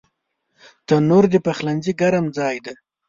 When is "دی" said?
2.65-2.73